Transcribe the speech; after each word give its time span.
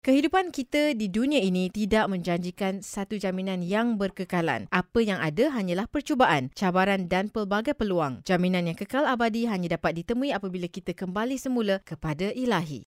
Kehidupan 0.00 0.48
kita 0.48 0.96
di 0.96 1.12
dunia 1.12 1.44
ini 1.44 1.68
tidak 1.68 2.08
menjanjikan 2.08 2.80
satu 2.80 3.20
jaminan 3.20 3.60
yang 3.60 4.00
berkekalan. 4.00 4.64
Apa 4.72 5.04
yang 5.04 5.20
ada 5.20 5.52
hanyalah 5.52 5.84
percubaan, 5.92 6.48
cabaran 6.56 7.04
dan 7.04 7.28
pelbagai 7.28 7.76
peluang. 7.76 8.24
Jaminan 8.24 8.72
yang 8.72 8.80
kekal 8.80 9.04
abadi 9.04 9.44
hanya 9.44 9.76
dapat 9.76 10.00
ditemui 10.00 10.32
apabila 10.32 10.72
kita 10.72 10.96
kembali 10.96 11.36
semula 11.36 11.84
kepada 11.84 12.32
Ilahi. 12.32 12.78